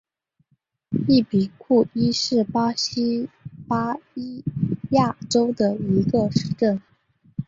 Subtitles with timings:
[1.07, 3.29] 伊比库伊是巴西
[3.67, 4.43] 巴伊
[4.89, 6.81] 亚州的一个市镇。